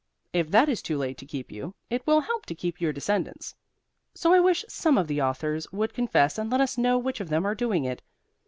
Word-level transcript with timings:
If 0.33 0.49
that 0.49 0.67
is 0.67 0.81
too 0.81 0.97
late 0.97 1.19
to 1.19 1.27
keep 1.27 1.51
you, 1.51 1.75
it 1.91 2.07
will 2.07 2.21
help 2.21 2.47
to 2.47 2.55
keep 2.55 2.81
your 2.81 2.91
descendants. 2.91 3.53
So 4.15 4.33
I 4.33 4.39
wish 4.39 4.65
some 4.67 4.97
of 4.97 5.05
the 5.05 5.21
authors 5.21 5.71
would 5.71 5.93
confess 5.93 6.39
and 6.39 6.49
let 6.49 6.59
us 6.59 6.75
know 6.75 6.97
which 6.97 7.19
of 7.19 7.29
them 7.29 7.45
are 7.45 7.53
doing 7.53 7.83
it. 7.85 8.01